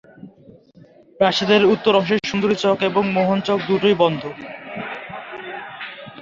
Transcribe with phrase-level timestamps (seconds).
[1.19, 4.23] প্রাসাদের উত্তর অংশের সুন্দরী চক এবং মোহন চক দুটোই বন্ধ।